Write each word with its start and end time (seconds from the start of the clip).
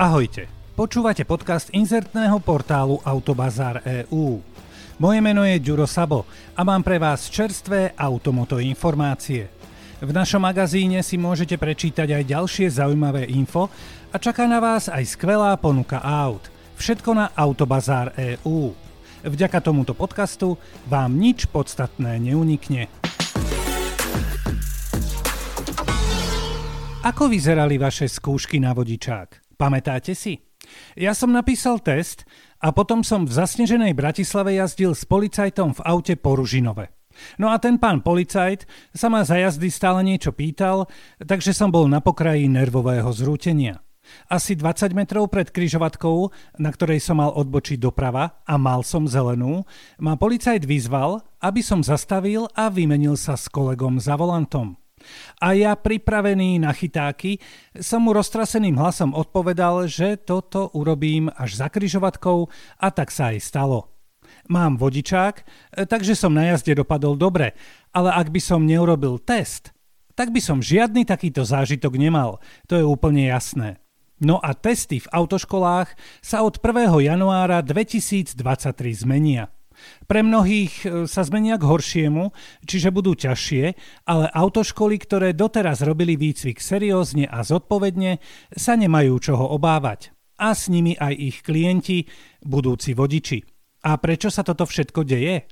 Ahojte, 0.00 0.48
počúvate 0.80 1.28
podcast 1.28 1.68
inzertného 1.76 2.40
portálu 2.40 3.04
Autobazár 3.04 3.84
EU. 3.84 4.40
Moje 4.96 5.20
meno 5.20 5.44
je 5.44 5.60
Ďuro 5.60 5.84
Sabo 5.84 6.24
a 6.56 6.64
mám 6.64 6.80
pre 6.80 6.96
vás 6.96 7.28
čerstvé 7.28 7.92
automoto 8.00 8.56
informácie. 8.56 9.52
V 10.00 10.08
našom 10.08 10.40
magazíne 10.40 11.04
si 11.04 11.20
môžete 11.20 11.60
prečítať 11.60 12.16
aj 12.16 12.32
ďalšie 12.32 12.72
zaujímavé 12.72 13.28
info 13.28 13.68
a 14.08 14.16
čaká 14.16 14.48
na 14.48 14.56
vás 14.56 14.88
aj 14.88 15.04
skvelá 15.04 15.52
ponuka 15.60 16.00
aut. 16.00 16.48
Všetko 16.80 17.10
na 17.12 17.36
Autobazár 17.36 18.16
EU. 18.16 18.72
Vďaka 19.20 19.60
tomuto 19.60 19.92
podcastu 19.92 20.56
vám 20.88 21.12
nič 21.20 21.44
podstatné 21.44 22.16
neunikne. 22.24 22.88
Ako 27.04 27.28
vyzerali 27.28 27.76
vaše 27.76 28.08
skúšky 28.08 28.56
na 28.64 28.72
vodičák? 28.72 29.39
Pamätáte 29.60 30.16
si? 30.16 30.40
Ja 30.96 31.12
som 31.12 31.36
napísal 31.36 31.84
test 31.84 32.24
a 32.64 32.72
potom 32.72 33.04
som 33.04 33.28
v 33.28 33.36
zasneženej 33.36 33.92
Bratislave 33.92 34.56
jazdil 34.56 34.96
s 34.96 35.04
policajtom 35.04 35.76
v 35.76 35.84
aute 35.84 36.16
po 36.16 36.32
Ružinove. 36.32 36.88
No 37.36 37.52
a 37.52 37.60
ten 37.60 37.76
pán 37.76 38.00
policajt 38.00 38.64
sa 38.96 39.12
ma 39.12 39.20
za 39.20 39.36
jazdy 39.36 39.68
stále 39.68 40.00
niečo 40.00 40.32
pýtal, 40.32 40.88
takže 41.20 41.52
som 41.52 41.68
bol 41.68 41.92
na 41.92 42.00
pokraji 42.00 42.48
nervového 42.48 43.12
zrútenia. 43.12 43.84
Asi 44.32 44.56
20 44.56 44.96
metrov 44.96 45.28
pred 45.28 45.52
kryžovatkou, 45.52 46.32
na 46.56 46.72
ktorej 46.72 47.04
som 47.04 47.20
mal 47.20 47.36
odbočiť 47.36 47.76
doprava 47.76 48.40
a 48.48 48.56
mal 48.56 48.80
som 48.80 49.04
zelenú, 49.04 49.68
ma 50.00 50.16
policajt 50.16 50.64
vyzval, 50.64 51.20
aby 51.44 51.60
som 51.60 51.84
zastavil 51.84 52.48
a 52.56 52.72
vymenil 52.72 53.20
sa 53.20 53.36
s 53.36 53.52
kolegom 53.52 54.00
za 54.00 54.16
volantom. 54.16 54.79
A 55.40 55.56
ja 55.56 55.72
pripravený 55.76 56.60
na 56.60 56.70
chytáky 56.70 57.40
som 57.78 58.04
mu 58.04 58.12
roztraseným 58.12 58.76
hlasom 58.76 59.16
odpovedal, 59.16 59.88
že 59.88 60.20
toto 60.20 60.68
urobím 60.76 61.32
až 61.34 61.60
za 61.60 61.66
kryžovatkou 61.72 62.48
a 62.80 62.88
tak 62.92 63.08
sa 63.10 63.32
aj 63.32 63.38
stalo. 63.40 63.90
Mám 64.46 64.78
vodičák, 64.78 65.42
takže 65.90 66.14
som 66.14 66.34
na 66.34 66.54
jazde 66.54 66.78
dopadol 66.78 67.18
dobre, 67.18 67.54
ale 67.90 68.14
ak 68.14 68.30
by 68.30 68.40
som 68.42 68.66
neurobil 68.66 69.18
test, 69.18 69.74
tak 70.14 70.30
by 70.30 70.40
som 70.42 70.60
žiadny 70.60 71.06
takýto 71.06 71.42
zážitok 71.42 71.96
nemal, 71.96 72.38
to 72.68 72.76
je 72.78 72.84
úplne 72.84 73.26
jasné. 73.30 73.80
No 74.20 74.36
a 74.36 74.52
testy 74.52 75.00
v 75.00 75.08
autoškolách 75.16 75.96
sa 76.20 76.44
od 76.44 76.60
1. 76.60 76.92
januára 77.08 77.64
2023 77.64 78.36
zmenia. 79.00 79.48
Pre 80.06 80.20
mnohých 80.20 80.72
e, 80.82 80.86
sa 81.06 81.22
zmenia 81.22 81.60
k 81.60 81.68
horšiemu, 81.68 82.34
čiže 82.66 82.90
budú 82.90 83.14
ťažšie, 83.14 83.64
ale 84.08 84.26
autoškoly, 84.30 84.96
ktoré 85.00 85.28
doteraz 85.32 85.84
robili 85.86 86.18
výcvik 86.18 86.58
seriózne 86.58 87.28
a 87.28 87.44
zodpovedne, 87.44 88.18
sa 88.52 88.74
nemajú 88.74 89.14
čoho 89.20 89.54
obávať. 89.54 90.12
A 90.40 90.56
s 90.56 90.72
nimi 90.72 90.96
aj 90.96 91.14
ich 91.14 91.36
klienti, 91.44 92.08
budúci 92.40 92.96
vodiči. 92.96 93.44
A 93.80 93.96
prečo 93.96 94.28
sa 94.28 94.44
toto 94.44 94.68
všetko 94.68 95.08
deje? 95.08 95.48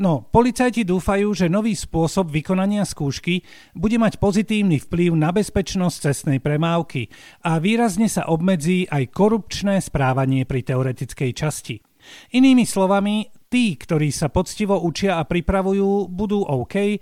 No, 0.00 0.26
policajti 0.32 0.82
dúfajú, 0.82 1.30
že 1.36 1.52
nový 1.52 1.76
spôsob 1.76 2.32
vykonania 2.32 2.82
skúšky 2.82 3.44
bude 3.76 4.00
mať 4.00 4.18
pozitívny 4.18 4.82
vplyv 4.82 5.14
na 5.14 5.30
bezpečnosť 5.30 5.96
cestnej 6.10 6.38
premávky 6.40 7.12
a 7.44 7.60
výrazne 7.60 8.08
sa 8.08 8.26
obmedzí 8.26 8.88
aj 8.88 9.12
korupčné 9.12 9.78
správanie 9.78 10.48
pri 10.48 10.64
teoretickej 10.64 11.30
časti. 11.36 11.76
Inými 12.34 12.64
slovami, 12.64 13.28
tí, 13.48 13.74
ktorí 13.74 14.12
sa 14.12 14.28
poctivo 14.28 14.78
učia 14.80 15.18
a 15.20 15.26
pripravujú, 15.26 16.08
budú 16.12 16.44
OK 16.44 17.00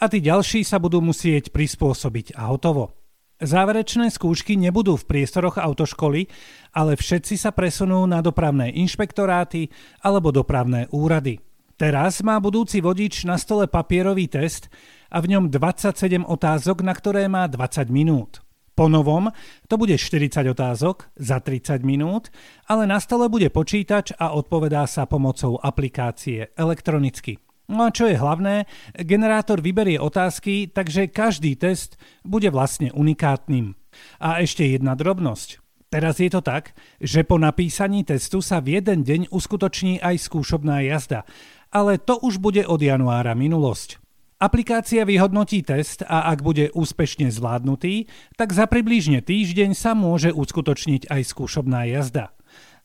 a 0.00 0.04
tí 0.10 0.18
ďalší 0.18 0.66
sa 0.66 0.82
budú 0.82 0.98
musieť 0.98 1.54
prispôsobiť 1.54 2.34
a 2.34 2.50
hotovo. 2.50 2.96
Záverečné 3.42 4.10
skúšky 4.10 4.54
nebudú 4.54 4.94
v 4.94 5.06
priestoroch 5.06 5.58
autoškoly, 5.58 6.30
ale 6.78 6.94
všetci 6.94 7.34
sa 7.34 7.50
presunú 7.50 8.06
na 8.06 8.22
dopravné 8.22 8.70
inšpektoráty 8.70 9.66
alebo 10.02 10.30
dopravné 10.30 10.86
úrady. 10.94 11.42
Teraz 11.74 12.22
má 12.22 12.38
budúci 12.38 12.78
vodič 12.78 13.26
na 13.26 13.34
stole 13.34 13.66
papierový 13.66 14.30
test 14.30 14.70
a 15.10 15.18
v 15.18 15.34
ňom 15.34 15.50
27 15.50 16.22
otázok, 16.22 16.86
na 16.86 16.94
ktoré 16.94 17.26
má 17.26 17.50
20 17.50 17.90
minút. 17.90 18.46
Po 18.82 18.90
novom 18.90 19.30
to 19.70 19.78
bude 19.78 19.94
40 19.94 20.42
otázok 20.42 21.14
za 21.14 21.38
30 21.38 21.86
minút, 21.86 22.34
ale 22.66 22.82
na 22.82 22.98
stole 22.98 23.30
bude 23.30 23.46
počítač 23.46 24.10
a 24.18 24.34
odpovedá 24.34 24.90
sa 24.90 25.06
pomocou 25.06 25.54
aplikácie 25.54 26.50
elektronicky. 26.58 27.38
No 27.70 27.86
a 27.86 27.94
čo 27.94 28.10
je 28.10 28.18
hlavné, 28.18 28.66
generátor 28.98 29.62
vyberie 29.62 30.02
otázky, 30.02 30.66
takže 30.66 31.14
každý 31.14 31.54
test 31.54 31.94
bude 32.26 32.50
vlastne 32.50 32.90
unikátnym. 32.90 33.78
A 34.18 34.42
ešte 34.42 34.66
jedna 34.66 34.98
drobnosť. 34.98 35.62
Teraz 35.86 36.18
je 36.18 36.34
to 36.34 36.42
tak, 36.42 36.74
že 36.98 37.22
po 37.22 37.38
napísaní 37.38 38.02
testu 38.02 38.42
sa 38.42 38.58
v 38.58 38.82
jeden 38.82 39.06
deň 39.06 39.30
uskutoční 39.30 40.02
aj 40.02 40.26
skúšobná 40.26 40.82
jazda, 40.82 41.22
ale 41.70 42.02
to 42.02 42.18
už 42.18 42.42
bude 42.42 42.66
od 42.66 42.82
januára 42.82 43.38
minulosť. 43.38 44.01
Aplikácia 44.42 45.06
vyhodnotí 45.06 45.62
test 45.62 46.02
a 46.02 46.26
ak 46.34 46.42
bude 46.42 46.74
úspešne 46.74 47.30
zvládnutý, 47.30 48.10
tak 48.34 48.50
za 48.50 48.66
približne 48.66 49.22
týždeň 49.22 49.70
sa 49.70 49.94
môže 49.94 50.34
uskutočniť 50.34 51.06
aj 51.06 51.22
skúšobná 51.30 51.86
jazda. 51.86 52.34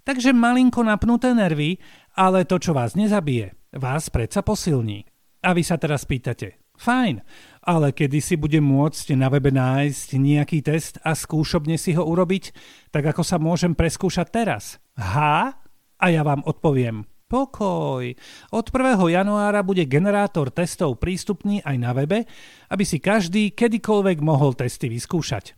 Takže 0.05 0.37
malinko 0.37 0.85
napnuté 0.85 1.33
nervy, 1.33 1.81
ale 2.13 2.45
to, 2.45 2.61
čo 2.61 2.77
vás 2.77 2.93
nezabije, 2.93 3.57
vás 3.73 4.13
predsa 4.13 4.45
posilní. 4.45 5.09
A 5.41 5.57
vy 5.57 5.65
sa 5.65 5.81
teraz 5.81 6.05
pýtate, 6.05 6.61
fajn, 6.77 7.25
ale 7.65 7.89
kedy 7.89 8.21
si 8.21 8.37
budem 8.37 8.61
môcť 8.61 9.17
na 9.17 9.25
webe 9.33 9.49
nájsť 9.49 10.13
nejaký 10.13 10.61
test 10.61 11.01
a 11.01 11.17
skúšobne 11.17 11.81
si 11.81 11.97
ho 11.97 12.05
urobiť, 12.05 12.53
tak 12.93 13.17
ako 13.17 13.25
sa 13.25 13.41
môžem 13.41 13.73
preskúšať 13.73 14.29
teraz? 14.29 14.77
Ha? 14.93 15.57
A 15.97 16.05
ja 16.13 16.21
vám 16.21 16.45
odpoviem, 16.45 17.09
Pokoj. 17.27 18.15
Od 18.55 18.65
1. 18.71 19.03
januára 19.11 19.59
bude 19.59 19.83
generátor 19.83 20.47
testov 20.47 20.95
prístupný 20.95 21.59
aj 21.59 21.75
na 21.75 21.91
webe, 21.91 22.23
aby 22.71 22.83
si 22.87 23.03
každý 23.03 23.51
kedykoľvek 23.51 24.23
mohol 24.23 24.55
testy 24.55 24.87
vyskúšať. 24.87 25.51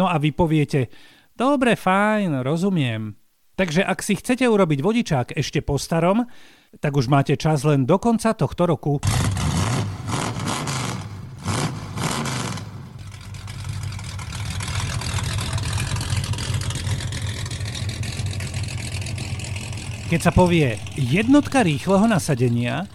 No 0.00 0.08
a 0.08 0.16
vy 0.16 0.32
poviete, 0.32 0.88
dobre, 1.36 1.76
fajn, 1.76 2.40
rozumiem. 2.40 3.20
Takže 3.52 3.84
ak 3.84 4.00
si 4.00 4.16
chcete 4.16 4.48
urobiť 4.48 4.80
vodičák 4.80 5.26
ešte 5.36 5.60
po 5.60 5.76
starom, 5.76 6.24
tak 6.80 6.96
už 6.96 7.12
máte 7.12 7.36
čas 7.36 7.68
len 7.68 7.84
do 7.84 8.00
konca 8.00 8.32
tohto 8.32 8.64
roku. 8.64 8.96
Keď 20.10 20.26
sa 20.26 20.34
povie 20.34 20.74
jednotka 20.98 21.62
rýchleho 21.62 22.02
nasadenia, 22.10 22.90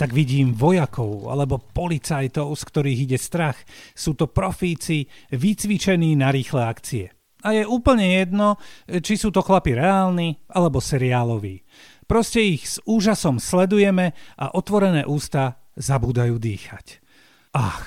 tak 0.00 0.16
vidím 0.16 0.56
vojakov 0.56 1.28
alebo 1.28 1.60
policajtov, 1.60 2.48
z 2.56 2.62
ktorých 2.64 3.04
ide 3.04 3.20
strach. 3.20 3.60
Sú 3.92 4.16
to 4.16 4.24
profíci 4.24 5.04
vycvičení 5.36 6.16
na 6.16 6.32
rýchle 6.32 6.64
akcie. 6.64 7.12
A 7.44 7.52
je 7.52 7.68
úplne 7.68 8.08
jedno, 8.08 8.56
či 8.88 9.20
sú 9.20 9.28
to 9.28 9.44
chlapi 9.44 9.76
reálni 9.76 10.40
alebo 10.48 10.80
seriáloví. 10.80 11.60
Proste 12.08 12.40
ich 12.40 12.64
s 12.64 12.80
úžasom 12.88 13.36
sledujeme 13.36 14.16
a 14.40 14.56
otvorené 14.56 15.04
ústa 15.04 15.60
zabúdajú 15.76 16.40
dýchať. 16.40 17.04
Ach, 17.52 17.84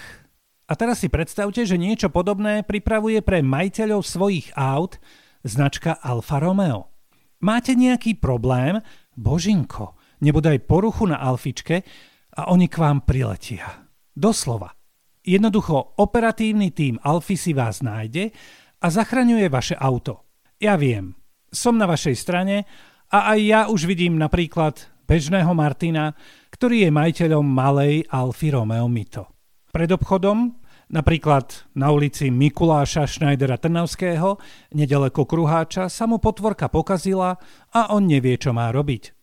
a 0.69 0.77
teraz 0.77 1.01
si 1.01 1.09
predstavte, 1.09 1.65
že 1.65 1.81
niečo 1.81 2.13
podobné 2.13 2.61
pripravuje 2.61 3.25
pre 3.25 3.41
majiteľov 3.41 4.05
svojich 4.05 4.53
aut 4.53 5.01
značka 5.41 5.97
Alfa 6.05 6.37
Romeo. 6.37 6.98
Máte 7.39 7.71
nejaký 7.71 8.19
problém? 8.19 8.83
Božinko, 9.15 9.95
nebodaj 10.19 10.59
poruchu 10.67 11.07
na 11.07 11.23
Alfičke 11.23 11.87
a 12.35 12.51
oni 12.51 12.67
k 12.67 12.75
vám 12.75 13.07
priletia. 13.07 13.87
Doslova. 14.11 14.75
Jednoducho 15.23 15.95
operatívny 16.03 16.75
tím 16.75 16.99
Alfy 16.99 17.39
si 17.39 17.55
vás 17.55 17.79
nájde 17.79 18.35
a 18.83 18.87
zachraňuje 18.91 19.47
vaše 19.47 19.75
auto. 19.79 20.27
Ja 20.59 20.75
viem, 20.75 21.15
som 21.47 21.79
na 21.79 21.87
vašej 21.87 22.15
strane 22.19 22.67
a 23.07 23.31
aj 23.35 23.39
ja 23.39 23.61
už 23.71 23.87
vidím 23.87 24.19
napríklad 24.19 24.91
bežného 25.07 25.55
Martina, 25.55 26.11
ktorý 26.51 26.87
je 26.87 26.91
majiteľom 26.91 27.45
malej 27.47 28.03
Alfy 28.11 28.51
Romeo 28.51 28.91
Mito. 28.91 29.31
Pred 29.71 29.95
obchodom 29.95 30.58
Napríklad 30.89 31.69
na 31.77 31.93
ulici 31.93 32.33
Mikuláša 32.33 33.05
Schneidera 33.05 33.61
Trnavského, 33.61 34.41
nedaleko 34.73 35.21
Kruháča, 35.21 35.85
sa 35.85 36.09
mu 36.09 36.17
potvorka 36.17 36.65
pokazila 36.65 37.37
a 37.69 37.93
on 37.93 38.09
nevie, 38.09 38.41
čo 38.41 38.57
má 38.57 38.73
robiť. 38.73 39.13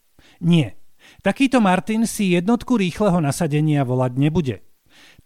Nie. 0.47 0.79
Takýto 1.27 1.59
Martin 1.59 2.07
si 2.07 2.39
jednotku 2.39 2.79
rýchleho 2.79 3.19
nasadenia 3.19 3.83
volať 3.83 4.13
nebude. 4.15 4.57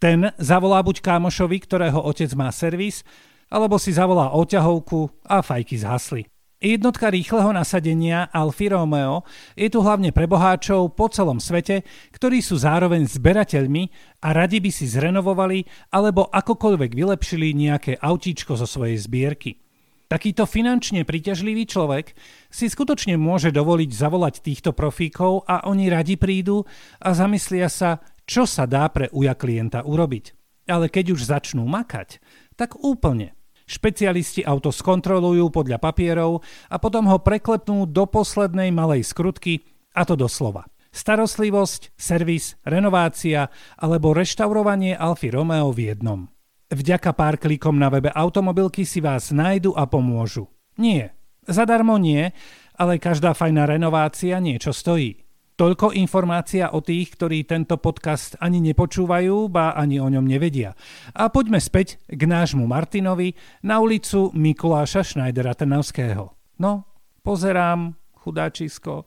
Ten 0.00 0.32
zavolá 0.40 0.81
buď 0.81 1.04
kámošovi, 1.04 1.60
ktorého 1.60 2.00
otec 2.00 2.32
má 2.32 2.48
servis, 2.56 3.04
alebo 3.52 3.76
si 3.76 3.92
zavolá 3.92 4.32
oťahovku 4.32 5.28
a 5.28 5.44
fajky 5.44 5.76
zhasli. 5.76 6.25
Jednotka 6.60 7.08
rýchleho 7.08 7.56
nasadenia 7.56 8.28
Alfa 8.28 8.68
Romeo 8.68 9.24
je 9.56 9.72
tu 9.72 9.80
hlavne 9.80 10.12
pre 10.12 10.28
boháčov 10.28 10.92
po 10.92 11.08
celom 11.08 11.40
svete, 11.40 11.88
ktorí 12.12 12.44
sú 12.44 12.60
zároveň 12.60 13.08
zberateľmi 13.08 13.88
a 14.20 14.36
radi 14.36 14.60
by 14.60 14.68
si 14.68 14.84
zrenovovali 14.84 15.64
alebo 15.88 16.28
akokoľvek 16.28 16.92
vylepšili 16.92 17.56
nejaké 17.56 17.96
autíčko 17.96 18.60
zo 18.60 18.68
svojej 18.68 19.00
zbierky. 19.00 19.56
Takýto 20.04 20.44
finančne 20.44 21.08
príťažlivý 21.08 21.64
človek 21.64 22.12
si 22.52 22.68
skutočne 22.68 23.16
môže 23.16 23.56
dovoliť 23.56 23.90
zavolať 23.96 24.44
týchto 24.44 24.76
profíkov 24.76 25.48
a 25.48 25.64
oni 25.64 25.88
radi 25.88 26.20
prídu 26.20 26.68
a 27.00 27.16
zamyslia 27.16 27.72
sa, 27.72 28.04
čo 28.28 28.44
sa 28.44 28.68
dá 28.68 28.84
pre 28.92 29.08
uja 29.16 29.32
klienta 29.32 29.80
urobiť. 29.80 30.36
Ale 30.68 30.92
keď 30.92 31.16
už 31.16 31.24
začnú 31.24 31.64
makať, 31.64 32.20
tak 32.52 32.76
úplne. 32.84 33.32
Špecialisti 33.70 34.43
auto 34.43 34.75
skontrolujú 34.75 35.55
podľa 35.55 35.78
papierov 35.78 36.43
a 36.67 36.82
potom 36.82 37.06
ho 37.06 37.22
preklepnú 37.22 37.87
do 37.87 38.02
poslednej 38.11 38.75
malej 38.75 39.06
skrutky, 39.06 39.62
a 39.94 40.02
to 40.02 40.19
doslova. 40.19 40.67
Starostlivosť, 40.90 41.94
servis, 41.94 42.58
renovácia 42.67 43.46
alebo 43.78 44.11
reštaurovanie 44.11 44.99
Alfy 44.99 45.31
Romeo 45.31 45.70
v 45.70 45.94
jednom. 45.94 46.26
Vďaka 46.67 47.14
pár 47.14 47.38
klikom 47.38 47.78
na 47.78 47.87
webe 47.94 48.11
automobilky 48.11 48.82
si 48.82 48.99
vás 48.99 49.31
nájdu 49.31 49.70
a 49.78 49.87
pomôžu. 49.87 50.50
Nie, 50.75 51.14
zadarmo 51.46 51.94
nie, 51.94 52.34
ale 52.75 52.99
každá 52.99 53.38
fajná 53.38 53.70
renovácia 53.70 54.43
niečo 54.43 54.75
stojí. 54.75 55.29
Toľko 55.60 55.92
informácia 55.92 56.72
o 56.72 56.80
tých, 56.80 57.20
ktorí 57.20 57.44
tento 57.44 57.76
podcast 57.76 58.32
ani 58.40 58.64
nepočúvajú, 58.64 59.52
ba 59.52 59.76
ani 59.76 60.00
o 60.00 60.08
ňom 60.08 60.24
nevedia. 60.24 60.72
A 61.12 61.28
poďme 61.28 61.60
späť 61.60 62.00
k 62.08 62.16
nášmu 62.24 62.64
Martinovi 62.64 63.36
na 63.60 63.76
ulicu 63.76 64.32
Mikuláša 64.32 65.04
Schneidera 65.04 65.52
Trnavského. 65.52 66.32
No, 66.64 66.88
pozerám, 67.20 67.92
chudáčisko, 68.24 69.04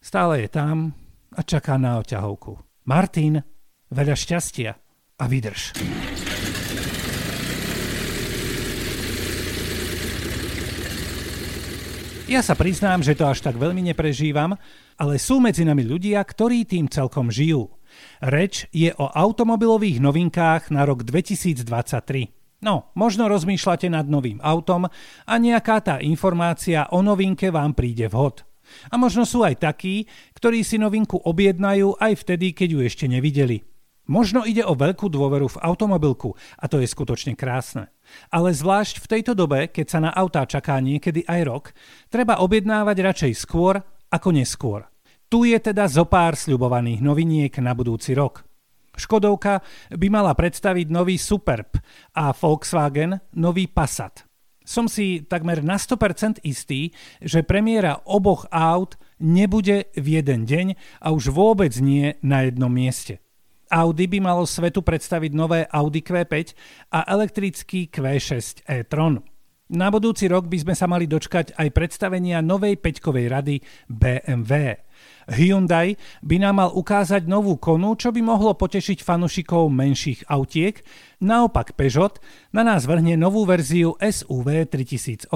stále 0.00 0.48
je 0.48 0.56
tam 0.56 0.96
a 1.36 1.44
čaká 1.44 1.76
na 1.76 2.00
oťahovku. 2.00 2.56
Martin, 2.88 3.44
veľa 3.92 4.16
šťastia 4.16 4.72
a 5.20 5.24
vydrž. 5.28 5.76
Ja 12.24 12.40
sa 12.40 12.56
priznám, 12.56 13.04
že 13.04 13.12
to 13.12 13.28
až 13.28 13.44
tak 13.44 13.60
veľmi 13.60 13.84
neprežívam, 13.84 14.56
ale 14.96 15.20
sú 15.20 15.44
medzi 15.44 15.60
nami 15.60 15.84
ľudia, 15.84 16.24
ktorí 16.24 16.64
tým 16.64 16.88
celkom 16.88 17.28
žijú. 17.28 17.68
Reč 18.24 18.64
je 18.72 18.96
o 18.96 19.12
automobilových 19.12 20.00
novinkách 20.00 20.72
na 20.72 20.88
rok 20.88 21.04
2023. 21.04 22.64
No, 22.64 22.88
možno 22.96 23.28
rozmýšľate 23.28 23.92
nad 23.92 24.08
novým 24.08 24.40
autom 24.40 24.88
a 25.28 25.34
nejaká 25.36 25.84
tá 25.84 25.94
informácia 26.00 26.88
o 26.96 27.04
novinke 27.04 27.52
vám 27.52 27.76
príde 27.76 28.08
vhod. 28.08 28.48
A 28.88 28.96
možno 28.96 29.28
sú 29.28 29.44
aj 29.44 29.60
takí, 29.60 30.08
ktorí 30.32 30.64
si 30.64 30.80
novinku 30.80 31.20
objednajú 31.20 32.00
aj 32.00 32.24
vtedy, 32.24 32.56
keď 32.56 32.68
ju 32.72 32.80
ešte 32.88 33.04
nevideli. 33.04 33.73
Možno 34.04 34.44
ide 34.44 34.60
o 34.60 34.76
veľkú 34.76 35.08
dôveru 35.08 35.48
v 35.48 35.60
automobilku 35.64 36.36
a 36.60 36.68
to 36.68 36.76
je 36.76 36.84
skutočne 36.84 37.32
krásne. 37.32 37.88
Ale 38.28 38.52
zvlášť 38.52 39.00
v 39.00 39.10
tejto 39.10 39.32
dobe, 39.32 39.72
keď 39.72 39.86
sa 39.88 39.98
na 40.04 40.12
autá 40.12 40.44
čaká 40.44 40.76
niekedy 40.76 41.24
aj 41.24 41.40
rok, 41.48 41.64
treba 42.12 42.44
objednávať 42.44 42.96
radšej 43.00 43.32
skôr 43.32 43.80
ako 44.12 44.28
neskôr. 44.36 44.84
Tu 45.32 45.50
je 45.50 45.58
teda 45.58 45.88
zo 45.88 46.04
pár 46.04 46.36
sľubovaných 46.36 47.00
noviniek 47.00 47.52
na 47.64 47.72
budúci 47.72 48.12
rok. 48.12 48.44
Škodovka 48.94 49.64
by 49.90 50.06
mala 50.12 50.36
predstaviť 50.36 50.86
nový 50.92 51.18
Superb 51.18 51.80
a 52.14 52.30
Volkswagen 52.30 53.18
nový 53.40 53.66
Passat. 53.66 54.28
Som 54.64 54.88
si 54.88 55.24
takmer 55.24 55.60
na 55.60 55.80
100% 55.80 56.44
istý, 56.44 56.92
že 57.20 57.44
premiéra 57.44 58.00
oboch 58.04 58.48
aut 58.52 58.96
nebude 59.20 59.92
v 59.96 60.06
jeden 60.20 60.44
deň 60.44 60.66
a 61.04 61.12
už 61.12 61.32
vôbec 61.32 61.72
nie 61.80 62.16
na 62.24 62.48
jednom 62.48 62.72
mieste. 62.72 63.23
Audi 63.70 64.10
by 64.10 64.18
malo 64.20 64.44
svetu 64.44 64.84
predstaviť 64.84 65.32
nové 65.32 65.64
Audi 65.68 66.04
Q5 66.04 66.34
a 66.92 67.08
elektrický 67.08 67.88
Q6 67.88 68.64
e-tron. 68.68 69.24
Na 69.72 69.88
budúci 69.88 70.28
rok 70.28 70.44
by 70.44 70.60
sme 70.60 70.74
sa 70.76 70.84
mali 70.84 71.08
dočkať 71.08 71.56
aj 71.56 71.68
predstavenia 71.72 72.44
novej 72.44 72.76
peťkovej 72.76 73.26
rady 73.32 73.56
BMW. 73.88 74.76
Hyundai 75.24 75.96
by 76.20 76.36
nám 76.36 76.54
mal 76.60 76.70
ukázať 76.76 77.24
novú 77.24 77.56
konu, 77.56 77.96
čo 77.96 78.12
by 78.12 78.20
mohlo 78.20 78.52
potešiť 78.52 79.00
fanušikov 79.00 79.72
menších 79.72 80.28
autiek, 80.28 80.84
naopak 81.24 81.72
Peugeot 81.80 82.20
na 82.52 82.60
nás 82.60 82.84
vrhne 82.84 83.16
novú 83.16 83.48
verziu 83.48 83.96
SUV 83.96 84.68
3008. 84.68 85.32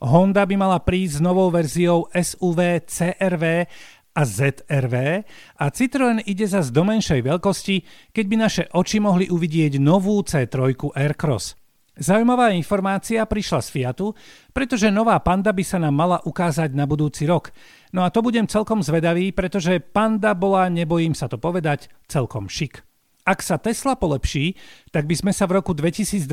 Honda 0.00 0.48
by 0.48 0.56
mala 0.56 0.80
prísť 0.80 1.20
s 1.20 1.24
novou 1.24 1.52
verziou 1.52 2.08
SUV 2.16 2.80
CRV 2.88 3.68
a 4.10 4.22
ZRV 4.26 4.94
a 5.58 5.64
Citroen 5.70 6.18
ide 6.26 6.46
zas 6.46 6.74
do 6.74 6.82
menšej 6.82 7.22
veľkosti, 7.22 7.76
keď 8.10 8.24
by 8.26 8.36
naše 8.36 8.64
oči 8.74 8.98
mohli 8.98 9.30
uvidieť 9.30 9.78
novú 9.78 10.18
C3 10.22 10.74
Aircross. 10.94 11.60
Zaujímavá 12.00 12.56
informácia 12.56 13.20
prišla 13.28 13.60
z 13.60 13.68
Fiatu, 13.68 14.16
pretože 14.56 14.88
nová 14.88 15.20
Panda 15.20 15.52
by 15.52 15.60
sa 15.60 15.76
nám 15.76 15.92
mala 15.92 16.18
ukázať 16.24 16.72
na 16.72 16.88
budúci 16.88 17.28
rok. 17.28 17.52
No 17.92 18.06
a 18.06 18.08
to 18.08 18.24
budem 18.24 18.48
celkom 18.48 18.80
zvedavý, 18.80 19.36
pretože 19.36 19.84
Panda 19.84 20.32
bola, 20.32 20.72
nebojím 20.72 21.12
sa 21.12 21.28
to 21.28 21.36
povedať, 21.36 21.92
celkom 22.08 22.48
šik. 22.48 22.80
Ak 23.28 23.44
sa 23.44 23.60
Tesla 23.60 24.00
polepší, 24.00 24.56
tak 24.88 25.04
by 25.04 25.12
sme 25.12 25.32
sa 25.36 25.44
v 25.44 25.60
roku 25.60 25.76
2023 25.76 26.24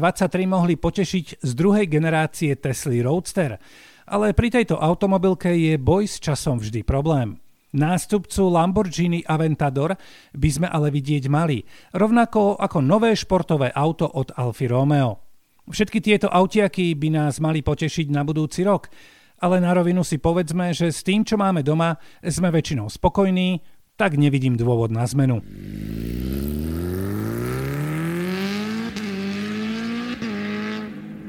mohli 0.47 0.79
potešiť 0.79 1.43
z 1.43 1.51
druhej 1.51 1.83
generácie 1.91 2.55
Tesly 2.55 3.03
Roadster. 3.03 3.59
Ale 4.07 4.31
pri 4.31 4.47
tejto 4.47 4.79
automobilke 4.79 5.51
je 5.51 5.75
boj 5.75 6.07
s 6.07 6.23
časom 6.23 6.63
vždy 6.63 6.87
problém. 6.87 7.43
Nástupcu 7.77 8.49
Lamborghini 8.49 9.21
Aventador 9.21 9.93
by 10.33 10.49
sme 10.49 10.67
ale 10.67 10.89
vidieť 10.89 11.29
mali, 11.29 11.61
rovnako 11.93 12.57
ako 12.57 12.81
nové 12.81 13.13
športové 13.13 13.69
auto 13.69 14.09
od 14.09 14.33
Alfa 14.33 14.65
Romeo. 14.65 15.21
Všetky 15.69 16.01
tieto 16.01 16.25
autiaky 16.25 16.97
by 16.97 17.13
nás 17.13 17.37
mali 17.37 17.61
potešiť 17.61 18.09
na 18.09 18.25
budúci 18.25 18.65
rok, 18.65 18.89
ale 19.37 19.61
na 19.61 19.77
rovinu 19.77 20.01
si 20.01 20.17
povedzme, 20.17 20.73
že 20.73 20.89
s 20.89 21.05
tým, 21.05 21.21
čo 21.21 21.37
máme 21.37 21.61
doma, 21.61 22.01
sme 22.25 22.49
väčšinou 22.49 22.89
spokojní, 22.89 23.61
tak 23.93 24.17
nevidím 24.17 24.57
dôvod 24.57 24.89
na 24.89 25.05
zmenu. 25.05 25.45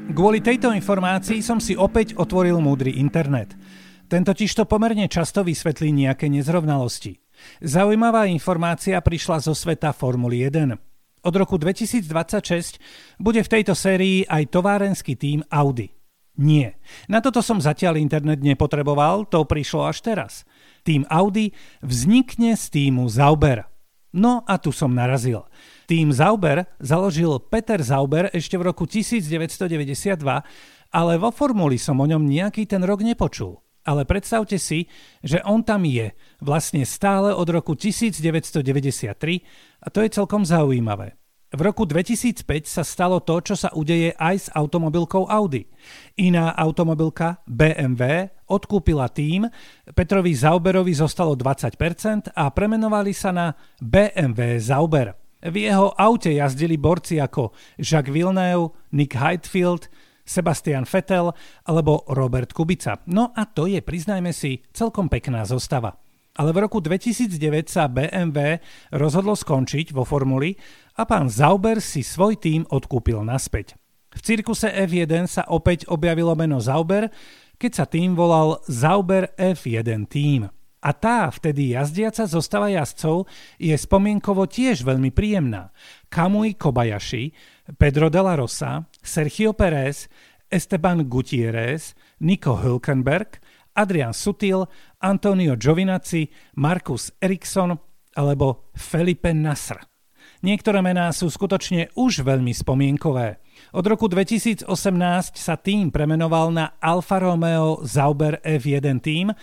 Kvôli 0.09 0.41
tejto 0.41 0.73
informácii 0.73 1.45
som 1.45 1.61
si 1.61 1.77
opäť 1.77 2.17
otvoril 2.17 2.57
múdry 2.57 2.97
internet– 2.97 3.53
ten 4.09 4.25
totiž 4.25 4.57
to 4.57 4.63
pomerne 4.65 5.05
často 5.05 5.45
vysvetlí 5.45 5.93
nejaké 5.93 6.25
nezrovnalosti. 6.27 7.21
Zaujímavá 7.61 8.25
informácia 8.27 8.99
prišla 8.99 9.39
zo 9.39 9.53
sveta 9.53 9.93
Formuly 9.93 10.49
1. 10.49 10.75
Od 11.19 11.33
roku 11.35 11.61
2026 11.61 12.81
bude 13.21 13.45
v 13.45 13.51
tejto 13.51 13.77
sérii 13.77 14.25
aj 14.25 14.49
továrenský 14.49 15.13
tým 15.13 15.45
Audi. 15.53 15.93
Nie. 16.39 16.79
Na 17.11 17.19
toto 17.19 17.43
som 17.43 17.59
zatiaľ 17.59 17.99
internet 17.99 18.39
nepotreboval, 18.39 19.27
to 19.27 19.43
prišlo 19.43 19.91
až 19.91 19.99
teraz. 19.99 20.47
Tým 20.87 21.03
Audi 21.11 21.51
vznikne 21.83 22.55
z 22.55 22.65
týmu 22.71 23.11
Zauber. 23.11 23.67
No 24.15 24.47
a 24.47 24.55
tu 24.57 24.71
som 24.71 24.95
narazil. 24.95 25.43
Tým 25.85 26.15
Zauber 26.15 26.65
založil 26.79 27.43
Peter 27.51 27.83
Zauber 27.83 28.31
ešte 28.31 28.55
v 28.55 28.71
roku 28.71 28.87
1992, 28.87 30.15
ale 30.89 31.13
vo 31.19 31.29
Formuli 31.29 31.77
som 31.77 31.99
o 31.99 32.07
ňom 32.07 32.23
nejaký 32.23 32.65
ten 32.65 32.81
rok 32.87 33.03
nepočul. 33.03 33.59
Ale 33.87 34.03
predstavte 34.03 34.59
si, 34.59 34.87
že 35.23 35.39
on 35.47 35.63
tam 35.63 35.87
je 35.87 36.11
vlastne 36.43 36.83
stále 36.83 37.31
od 37.31 37.47
roku 37.47 37.73
1993 37.73 39.11
a 39.83 39.87
to 39.87 40.03
je 40.03 40.09
celkom 40.11 40.43
zaujímavé. 40.43 41.19
V 41.49 41.65
roku 41.65 41.81
2005 41.81 42.45
sa 42.69 42.85
stalo 42.85 43.17
to, 43.25 43.41
čo 43.41 43.57
sa 43.57 43.73
udeje 43.73 44.13
aj 44.13 44.35
s 44.37 44.47
automobilkou 44.53 45.25
Audi. 45.25 45.65
Iná 46.21 46.53
automobilka 46.53 47.41
BMW 47.49 48.29
odkúpila 48.45 49.09
tým, 49.09 49.49
Petrovi 49.97 50.37
Zauberovi 50.37 50.93
zostalo 50.93 51.33
20% 51.33 52.37
a 52.37 52.53
premenovali 52.53 53.17
sa 53.17 53.33
na 53.33 53.57
BMW 53.81 54.61
Zauber. 54.61 55.17
V 55.41 55.55
jeho 55.65 55.89
aute 55.97 56.35
jazdili 56.35 56.77
borci 56.77 57.17
ako 57.17 57.55
Jacques 57.81 58.13
Villeneuve, 58.13 58.75
Nick 58.93 59.17
Heidfeld, 59.17 59.89
Sebastian 60.29 60.85
Vettel 60.85 61.33
alebo 61.65 62.05
Robert 62.13 62.53
Kubica. 62.53 63.01
No 63.09 63.33
a 63.33 63.49
to 63.49 63.65
je, 63.65 63.81
priznajme 63.81 64.29
si, 64.29 64.61
celkom 64.69 65.09
pekná 65.09 65.41
zostava. 65.49 65.97
Ale 66.37 66.53
v 66.53 66.69
roku 66.69 66.77
2009 66.77 67.65
sa 67.65 67.89
BMW 67.89 68.61
rozhodlo 68.93 69.33
skončiť 69.33 69.91
vo 69.91 70.05
formuli 70.05 70.53
a 70.95 71.09
pán 71.09 71.27
Zauber 71.27 71.81
si 71.81 72.05
svoj 72.05 72.37
tým 72.37 72.69
odkúpil 72.69 73.25
naspäť. 73.25 73.73
V 74.13 74.21
cirkuse 74.21 74.69
F1 74.69 75.25
sa 75.25 75.43
opäť 75.49 75.89
objavilo 75.89 76.37
meno 76.37 76.61
Zauber, 76.61 77.09
keď 77.57 77.71
sa 77.73 77.85
tým 77.89 78.13
volal 78.13 78.61
Zauber 78.69 79.33
F1 79.35 80.05
tým. 80.07 80.47
A 80.79 80.95
tá 80.95 81.27
vtedy 81.27 81.75
jazdiaca 81.75 82.23
zostava 82.23 82.71
jazdcov 82.71 83.27
je 83.59 83.75
spomienkovo 83.75 84.47
tiež 84.47 84.87
veľmi 84.87 85.11
príjemná. 85.11 85.75
Kamui 86.07 86.55
Kobayashi, 86.55 87.35
Pedro 87.75 88.07
de 88.07 88.21
la 88.23 88.39
Rosa, 88.39 88.87
Sergio 89.03 89.51
Pérez, 89.51 90.07
Esteban 90.47 91.03
Gutierrez, 91.03 91.93
Nico 92.23 92.55
Hülkenberg, 92.55 93.43
Adrian 93.75 94.15
Sutil, 94.15 94.65
Antonio 95.03 95.59
Giovinazzi, 95.59 96.31
Marcus 96.55 97.11
Eriksson 97.19 97.75
alebo 98.15 98.71
Felipe 98.71 99.35
Nasr. 99.35 99.83
Niektoré 100.39 100.79
mená 100.79 101.11
sú 101.11 101.27
skutočne 101.27 101.91
už 101.99 102.23
veľmi 102.23 102.55
spomienkové. 102.55 103.43
Od 103.75 103.83
roku 103.83 104.07
2018 104.07 104.63
sa 105.35 105.55
tým 105.59 105.91
premenoval 105.91 106.55
na 106.55 106.79
Alfa 106.79 107.19
Romeo 107.19 107.83
Zauber 107.83 108.39
F1 108.39 109.03
tým 109.03 109.35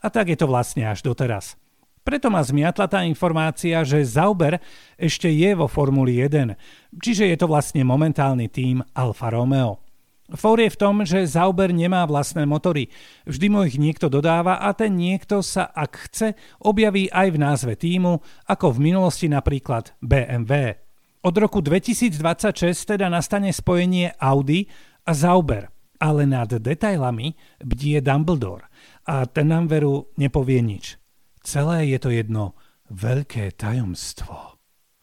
a 0.00 0.06
tak 0.08 0.32
je 0.32 0.38
to 0.40 0.48
vlastne 0.48 0.84
až 0.88 1.04
doteraz. 1.04 1.60
Preto 2.00 2.32
ma 2.32 2.40
zmiatla 2.40 2.88
tá 2.88 3.04
informácia, 3.04 3.84
že 3.84 4.00
Zauber 4.02 4.56
ešte 4.96 5.28
je 5.28 5.52
vo 5.52 5.68
Formuli 5.68 6.16
1, 6.16 6.56
čiže 6.96 7.28
je 7.28 7.36
to 7.36 7.46
vlastne 7.46 7.84
momentálny 7.84 8.48
tým 8.48 8.80
Alfa 8.96 9.28
Romeo. 9.28 9.84
Fór 10.30 10.62
je 10.62 10.70
v 10.70 10.80
tom, 10.80 11.02
že 11.02 11.26
Zauber 11.26 11.74
nemá 11.74 12.06
vlastné 12.06 12.46
motory. 12.46 12.86
Vždy 13.26 13.46
mu 13.50 13.66
ich 13.66 13.76
niekto 13.76 14.06
dodáva 14.06 14.62
a 14.62 14.70
ten 14.72 14.94
niekto 14.94 15.42
sa, 15.42 15.66
ak 15.74 16.06
chce, 16.06 16.38
objaví 16.62 17.10
aj 17.10 17.28
v 17.34 17.38
názve 17.42 17.74
týmu, 17.74 18.22
ako 18.46 18.78
v 18.78 18.90
minulosti 18.90 19.26
napríklad 19.26 19.90
BMW. 19.98 20.78
Od 21.20 21.34
roku 21.34 21.60
2026 21.60 22.96
teda 22.96 23.10
nastane 23.10 23.50
spojenie 23.50 24.14
Audi 24.22 24.70
a 25.04 25.12
Zauber, 25.12 25.68
ale 25.98 26.24
nad 26.24 26.48
detailami 26.48 27.34
bdie 27.60 27.98
Dumbledore 28.00 28.70
a 29.10 29.26
ten 29.26 29.50
nám 29.50 29.66
veru 29.66 30.06
nepovie 30.14 30.62
nič. 30.62 30.94
Celé 31.42 31.90
je 31.90 31.98
to 31.98 32.14
jedno 32.14 32.54
veľké 32.94 33.58
tajomstvo. 33.58 34.54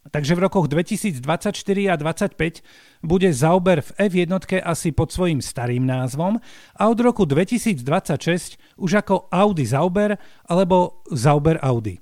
Takže 0.07 0.39
v 0.39 0.47
rokoch 0.47 0.71
2024 0.71 1.51
a 1.91 1.95
2025 1.99 2.63
bude 3.03 3.27
Zauber 3.35 3.83
v 3.83 3.91
F1 4.07 4.31
asi 4.63 4.95
pod 4.95 5.11
svojím 5.11 5.43
starým 5.43 5.83
názvom 5.83 6.39
a 6.79 6.83
od 6.87 6.99
roku 7.03 7.27
2026 7.27 8.79
už 8.79 8.91
ako 9.03 9.27
Audi 9.27 9.67
Zauber 9.67 10.15
alebo 10.47 11.03
Zauber 11.11 11.59
Audi. 11.59 11.99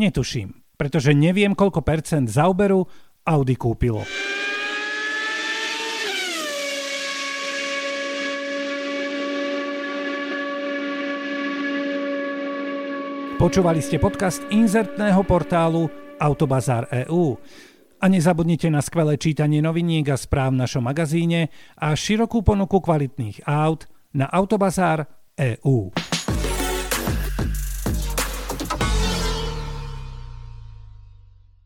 Netuším, 0.00 0.56
pretože 0.80 1.12
neviem 1.12 1.52
koľko 1.52 1.84
percent 1.84 2.32
Zauberu 2.32 2.88
Audi 3.28 3.60
kúpilo. 3.60 4.00
Počúvali 13.42 13.82
ste 13.82 13.98
podcast 13.98 14.38
inzertného 14.54 15.18
portálu 15.26 15.90
Autobazár 16.22 16.86
EU. 16.94 17.34
A 17.98 18.06
nezabudnite 18.06 18.70
na 18.70 18.78
skvelé 18.78 19.18
čítanie 19.18 19.58
noviniek 19.58 20.14
a 20.14 20.16
správ 20.16 20.54
v 20.54 20.62
našom 20.62 20.86
magazíne 20.86 21.50
a 21.74 21.90
širokú 21.90 22.46
ponuku 22.46 22.78
kvalitných 22.78 23.42
aut 23.42 23.90
na 24.14 24.30
Autobazár 24.30 25.10
EU. 25.34 25.90